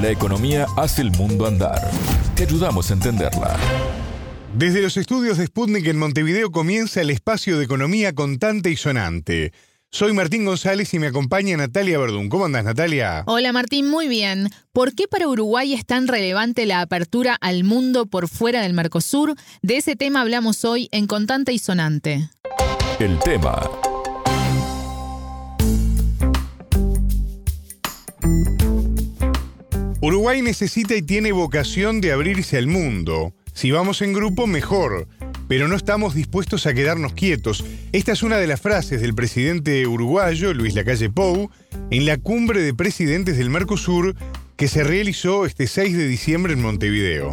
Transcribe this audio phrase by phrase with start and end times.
[0.00, 1.90] La economía hace el mundo andar.
[2.36, 3.56] Te ayudamos a entenderla.
[4.54, 9.52] Desde los estudios de Sputnik en Montevideo comienza el espacio de economía contante y sonante.
[9.90, 12.28] Soy Martín González y me acompaña Natalia Verdún.
[12.28, 13.24] ¿Cómo andas, Natalia?
[13.26, 14.50] Hola, Martín, muy bien.
[14.72, 19.34] ¿Por qué para Uruguay es tan relevante la apertura al mundo por fuera del Mercosur?
[19.62, 22.30] De ese tema hablamos hoy en Contante y Sonante.
[23.00, 23.68] El tema.
[30.00, 33.34] Uruguay necesita y tiene vocación de abrirse al mundo.
[33.52, 35.08] Si vamos en grupo, mejor.
[35.48, 37.64] Pero no estamos dispuestos a quedarnos quietos.
[37.90, 41.50] Esta es una de las frases del presidente uruguayo, Luis Lacalle Pou,
[41.90, 44.14] en la cumbre de presidentes del Mercosur
[44.56, 47.32] que se realizó este 6 de diciembre en Montevideo.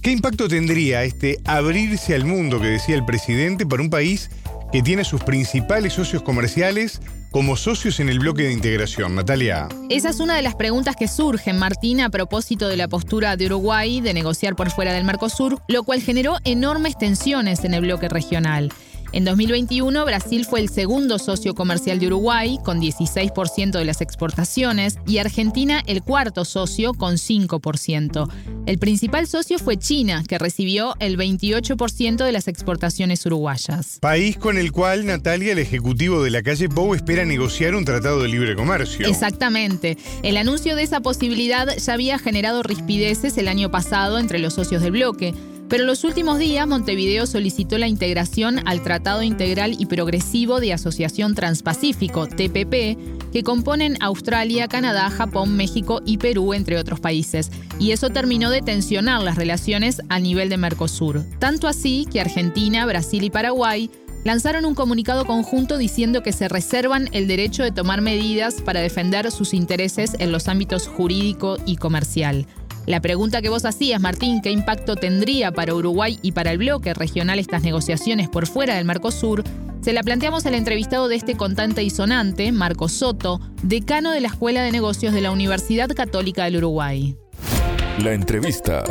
[0.00, 4.30] ¿Qué impacto tendría este abrirse al mundo que decía el presidente para un país
[4.74, 9.14] que tiene sus principales socios comerciales como socios en el bloque de integración.
[9.14, 9.68] Natalia.
[9.88, 13.46] Esa es una de las preguntas que surgen, Martín, a propósito de la postura de
[13.46, 18.08] Uruguay de negociar por fuera del Mercosur, lo cual generó enormes tensiones en el bloque
[18.08, 18.72] regional.
[19.14, 24.98] En 2021, Brasil fue el segundo socio comercial de Uruguay, con 16% de las exportaciones,
[25.06, 28.28] y Argentina el cuarto socio, con 5%.
[28.66, 34.00] El principal socio fue China, que recibió el 28% de las exportaciones uruguayas.
[34.00, 38.20] País con el cual, Natalia, el ejecutivo de la calle Pou espera negociar un tratado
[38.20, 39.06] de libre comercio.
[39.06, 39.96] Exactamente.
[40.24, 44.82] El anuncio de esa posibilidad ya había generado rispideces el año pasado entre los socios
[44.82, 45.34] del bloque.
[45.68, 50.72] Pero en los últimos días Montevideo solicitó la integración al Tratado Integral y Progresivo de
[50.72, 57.50] Asociación Transpacífico, TPP, que componen Australia, Canadá, Japón, México y Perú, entre otros países.
[57.80, 61.24] Y eso terminó de tensionar las relaciones a nivel de Mercosur.
[61.38, 63.90] Tanto así que Argentina, Brasil y Paraguay
[64.24, 69.30] lanzaron un comunicado conjunto diciendo que se reservan el derecho de tomar medidas para defender
[69.30, 72.46] sus intereses en los ámbitos jurídico y comercial.
[72.86, 76.92] La pregunta que vos hacías, Martín, ¿qué impacto tendría para Uruguay y para el bloque
[76.92, 79.42] regional estas negociaciones por fuera del Mercosur?
[79.80, 84.28] Se la planteamos al entrevistado de este contante y sonante, Marco Soto, decano de la
[84.28, 87.16] Escuela de Negocios de la Universidad Católica del Uruguay.
[88.02, 88.82] La entrevista.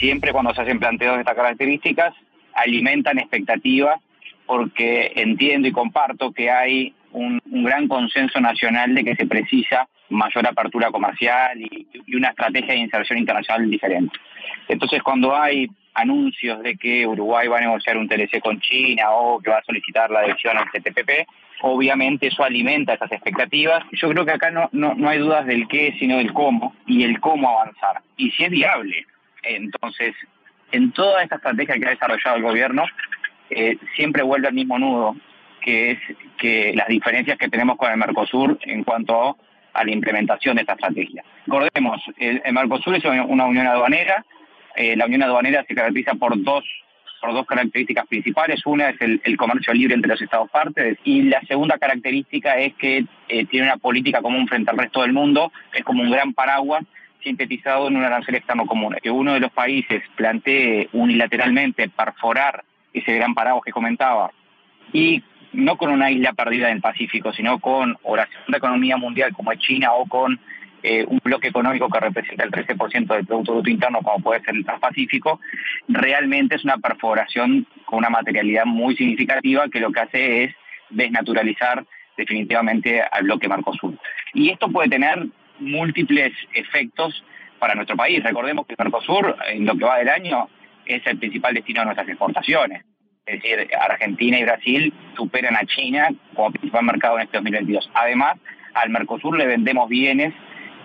[0.00, 2.14] Siempre cuando se hacen planteos de estas características,
[2.54, 4.00] alimentan expectativas
[4.46, 9.88] porque entiendo y comparto que hay un, un gran consenso nacional de que se precisa
[10.12, 14.18] mayor apertura comercial y, una estrategia de inserción internacional diferente.
[14.68, 19.40] Entonces, cuando hay anuncios de que Uruguay va a negociar un TLC con China o
[19.40, 21.26] que va a solicitar la adhesión al CTPP,
[21.62, 23.82] obviamente eso alimenta esas expectativas.
[23.92, 27.04] Yo creo que acá no, no, no hay dudas del qué, sino del cómo y
[27.04, 28.02] el cómo avanzar.
[28.16, 29.06] Y si es viable.
[29.42, 30.14] Entonces,
[30.70, 32.84] en toda esta estrategia que ha desarrollado el gobierno,
[33.50, 35.16] eh, siempre vuelve al mismo nudo,
[35.64, 35.98] que es
[36.38, 39.36] que las diferencias que tenemos con el Mercosur en cuanto
[39.72, 41.24] a la implementación de esta estrategia.
[41.46, 44.24] Recordemos, el, Mercosur es una unión aduanera,
[44.76, 46.64] eh, la unión aduanera se caracteriza por dos
[47.22, 48.66] por dos características principales.
[48.66, 53.04] Una es el, comercio libre entre los Estados partes y la segunda característica es que
[53.28, 56.82] eh, tiene una política común frente al resto del mundo, es como un gran paraguas
[57.22, 58.96] sintetizado en un arancel externo común.
[59.00, 64.32] Que uno de los países plantee unilateralmente perforar ese gran paraguas que comentaba
[64.92, 68.96] y no con una isla perdida en el Pacífico, sino con o la segunda economía
[68.96, 70.40] mundial como es China o con
[70.82, 74.56] eh, un bloque económico que representa el 13% del Producto Bruto Interno como puede ser
[74.56, 75.40] el Transpacífico,
[75.86, 80.54] realmente es una perforación con una materialidad muy significativa que lo que hace es
[80.90, 81.84] desnaturalizar
[82.16, 83.96] definitivamente al bloque Mercosur.
[84.34, 85.26] Y esto puede tener
[85.60, 87.24] múltiples efectos
[87.58, 88.22] para nuestro país.
[88.22, 90.48] Recordemos que Mercosur, en lo que va del año,
[90.84, 92.84] es el principal destino de nuestras exportaciones.
[93.24, 97.90] Es decir, Argentina y Brasil superan a China como principal mercado en este 2022.
[97.94, 98.36] Además,
[98.74, 100.34] al Mercosur le vendemos bienes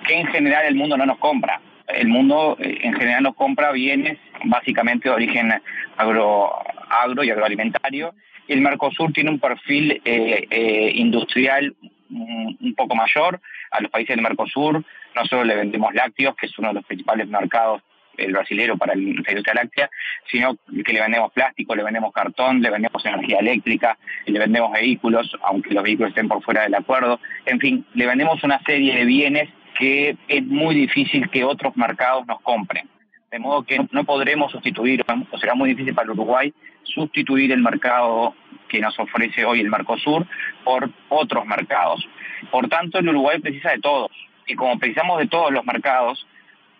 [0.05, 1.59] que en general el mundo no nos compra.
[1.87, 5.51] El mundo eh, en general nos compra bienes básicamente de origen
[5.97, 6.53] agro,
[6.89, 8.13] agro y agroalimentario.
[8.47, 11.75] Y el Mercosur tiene un perfil eh, eh, industrial
[12.09, 13.41] un poco mayor.
[13.71, 14.83] A los países del Mercosur
[15.15, 17.81] no solo le vendemos lácteos, que es uno de los principales mercados
[18.17, 19.89] el brasilero para la industria láctea,
[20.29, 25.35] sino que le vendemos plástico, le vendemos cartón, le vendemos energía eléctrica, le vendemos vehículos,
[25.43, 27.19] aunque los vehículos estén por fuera del acuerdo.
[27.45, 32.25] En fin, le vendemos una serie de bienes que es muy difícil que otros mercados
[32.27, 32.89] nos compren.
[33.31, 36.53] De modo que no podremos sustituir, o será muy difícil para el Uruguay
[36.83, 38.33] sustituir el mercado
[38.69, 40.25] que nos ofrece hoy el Mercosur
[40.63, 42.07] por otros mercados.
[42.51, 44.11] Por tanto, el Uruguay precisa de todos.
[44.47, 46.25] Y como precisamos de todos los mercados,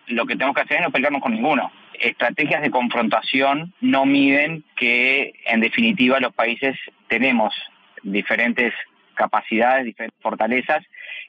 [0.08, 1.70] lo que tenemos que hacer es no pelearnos con ninguno.
[1.94, 6.76] Estrategias de confrontación no miden que, en definitiva, los países
[7.08, 7.54] tenemos
[8.02, 8.72] diferentes
[9.14, 10.84] capacidades, diferentes fortalezas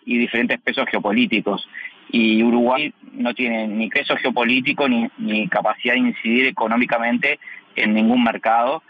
[0.05, 1.67] y diferentes pesos geopolíticos.
[2.11, 7.39] Y Uruguay no tiene ni peso geopolítico ni, capacidad de incidir económicamente
[7.75, 8.83] en ningún mercado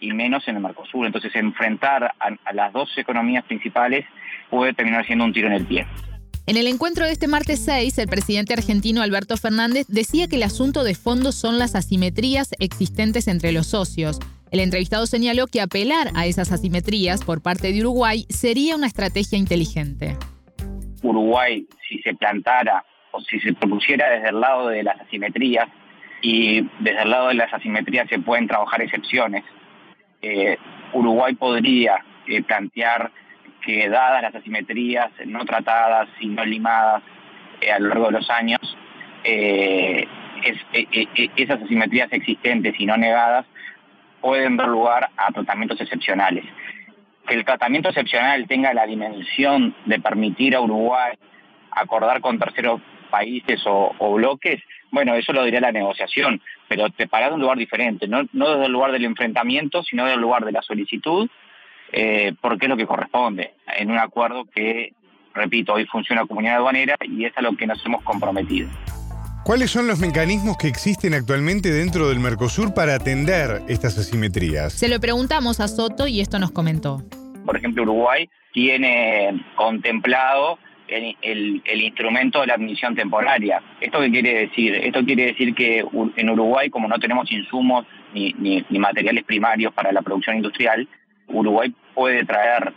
[0.00, 1.06] y menos en el Mercosur.
[1.06, 4.04] Entonces enfrentar a las dos economías principales
[4.50, 5.86] puede terminar siendo un tiro en el pie.
[6.48, 10.44] En el encuentro de este martes 6, el presidente argentino Alberto Fernández decía que el
[10.44, 14.20] asunto de fondo son las asimetrías existentes entre los socios.
[14.52, 19.36] El entrevistado señaló que apelar a esas asimetrías por parte de Uruguay sería una estrategia
[19.36, 20.16] inteligente.
[21.02, 25.68] Uruguay, si se plantara o si se propusiera desde el lado de las asimetrías,
[26.22, 29.42] y desde el lado de las asimetrías se pueden trabajar excepciones,
[30.22, 30.56] eh,
[30.92, 33.10] Uruguay podría eh, plantear
[33.66, 37.02] que dadas las asimetrías no tratadas y no limadas
[37.60, 38.60] eh, a lo largo de los años,
[39.24, 40.06] eh,
[41.36, 43.44] esas asimetrías existentes y no negadas
[44.20, 46.44] pueden dar lugar a tratamientos excepcionales.
[47.26, 51.14] Que el tratamiento excepcional tenga la dimensión de permitir a Uruguay
[51.72, 52.80] acordar con terceros
[53.10, 57.58] países o, bloques, bueno, eso lo diría la negociación, pero te parás de un lugar
[57.58, 61.28] diferente, no desde el lugar del enfrentamiento, sino desde el lugar de la solicitud
[61.92, 64.92] eh, porque es lo que corresponde en un acuerdo que,
[65.34, 68.68] repito, hoy funciona como unidad aduanera y es a lo que nos hemos comprometido.
[69.44, 74.72] ¿Cuáles son los mecanismos que existen actualmente dentro del Mercosur para atender estas asimetrías?
[74.72, 77.00] Se lo preguntamos a Soto y esto nos comentó.
[77.44, 80.58] Por ejemplo, Uruguay tiene contemplado
[80.88, 83.62] el, instrumento de la admisión temporaria.
[83.80, 84.74] ¿Esto qué quiere decir?
[84.74, 85.84] Esto quiere decir que
[86.16, 90.88] en Uruguay, como no tenemos insumos ni materiales primarios para la producción industrial,
[91.38, 92.72] Uruguay puede traer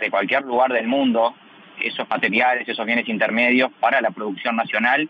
[0.00, 1.34] de cualquier lugar del mundo
[1.80, 5.08] esos materiales, esos bienes intermedios para la producción nacional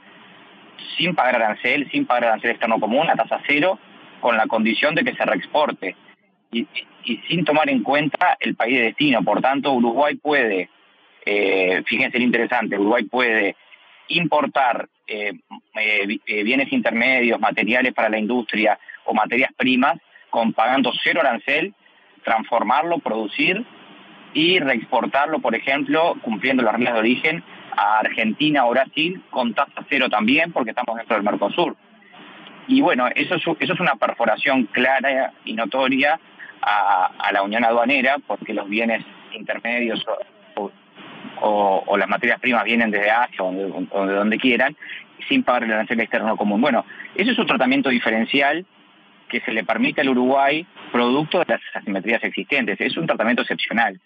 [0.97, 3.79] sin pagar arancel, sin pagar arancel externo común, a tasa cero,
[4.21, 5.97] con la condición de que se reexporte
[6.53, 6.67] y,
[7.29, 9.23] sin tomar en cuenta el país de destino.
[9.23, 10.69] Por tanto, Uruguay puede,
[11.25, 13.57] eh, fíjense lo interesante, Uruguay puede
[14.09, 15.33] importar eh,
[15.75, 19.99] eh, bienes intermedios, materiales para la industria o materias primas
[20.31, 21.75] con pagando cero arancel
[22.29, 23.65] transformarlo, producir
[24.35, 27.45] y reexportarlo, por ejemplo, cumpliendo las reglas de origen
[27.75, 31.75] a Argentina o Brasil con tasa cero también, porque estamos dentro del Mercosur.
[32.67, 36.21] Y bueno, eso es, eso es una perforación clara y notoria
[36.61, 39.03] a, la Unión Aduanera, porque los bienes
[39.33, 40.05] intermedios
[41.41, 43.53] o, las materias primas vienen desde Asia o
[44.07, 44.77] de, donde quieran,
[45.29, 46.61] sin pagar el arancel externo común.
[46.61, 46.85] Bueno,
[47.15, 48.67] eso es un tratamiento diferencial
[49.29, 52.81] que se le permite al Uruguay producto de las asimetrías existentes.
[52.81, 54.01] Es un tratamiento excepcional.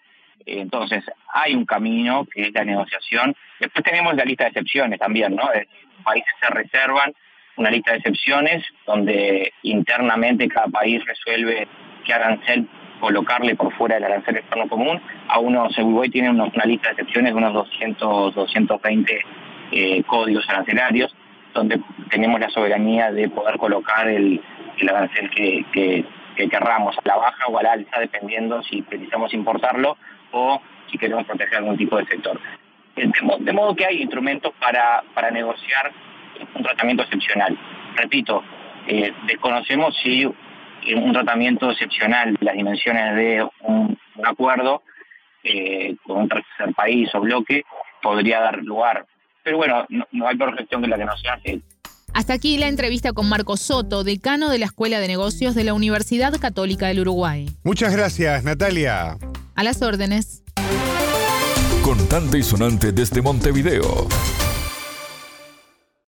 [0.45, 1.03] Entonces,
[1.33, 3.35] hay un camino que es la negociación.
[3.59, 5.43] Después tenemos la lista de excepciones también, ¿no?
[5.43, 7.13] Los países se reservan
[7.55, 11.67] una lista de excepciones donde internamente cada país resuelve
[12.03, 12.67] qué arancel
[12.99, 15.01] colocarle por fuera del arancel externo común.
[15.27, 19.25] A unos, Uruguay tiene una lista de excepciones de unos 200, 220
[19.71, 21.15] eh, códigos arancelarios,
[21.53, 21.79] donde
[22.09, 24.41] tenemos la soberanía de poder colocar el,
[24.77, 26.05] el arancel que, que,
[26.49, 29.97] querramos, a la baja o a la alza, dependiendo si precisamos importarlo
[30.31, 30.61] o
[30.91, 32.39] si queremos proteger algún tipo de sector.
[32.95, 35.91] De, modo que hay instrumentos para, para negociar
[36.55, 37.57] un tratamiento excepcional.
[37.95, 38.43] Repito,
[38.87, 44.83] eh, desconocemos si un tratamiento excepcional de las dimensiones de un, acuerdo
[45.43, 47.63] eh, con un tercer país o bloque
[48.01, 49.05] podría dar lugar.
[49.43, 51.61] Pero bueno, no, no hay peor gestión que la que no se hace.
[52.13, 55.73] Hasta aquí la entrevista con Marco Soto, decano de la Escuela de Negocios de la
[55.73, 57.49] Universidad Católica del Uruguay.
[57.63, 59.17] Muchas gracias, Natalia.
[59.55, 60.43] A las órdenes.
[61.81, 64.07] Contante y sonante desde Montevideo.